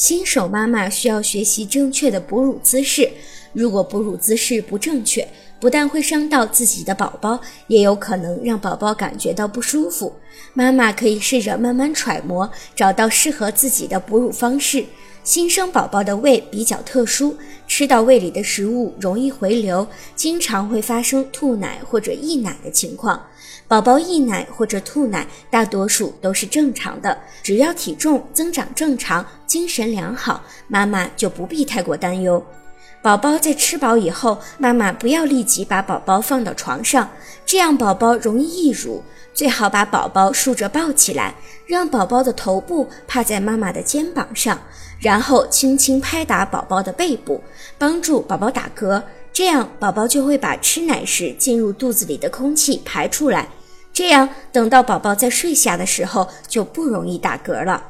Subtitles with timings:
[0.00, 3.06] 新手妈妈需要学习正确的哺乳姿势，
[3.52, 5.28] 如果哺乳姿势不正确，
[5.60, 10.12] 不但会伤到自己的宝宝，也有可能让宝宝感觉到不舒服。
[10.54, 14.84] 妈妈可以试着慢慢揣摩，找到适合自己的哺乳方式。
[15.22, 17.36] 新生宝宝的胃比较特殊，
[17.68, 19.86] 吃到胃里的食物容易回流，
[20.16, 23.22] 经常会发生吐奶或者溢奶的情况。
[23.68, 32.42] 宝宝溢奶或者吐奶，大多数都是正常的，只要体重增长正常，精神良好，妈妈就不必太过担忧。
[33.02, 37.08] 宝宝在吃饱以后，妈妈不要立即把宝宝放到床上，
[37.46, 39.02] 这样宝宝容易溢乳。
[39.32, 44.60] 最好把宝宝竖着抱起来，让宝宝的头部趴在妈妈的肩膀上，
[44.98, 47.42] 然后轻轻拍打宝宝的背部，
[47.78, 49.02] 帮助宝宝打嗝。
[49.32, 53.48] 这样宝宝就会把吃奶时进入肚子里的空气排出来。
[53.94, 57.82] 这样等到宝宝在睡下的时候，就不容易打嗝了。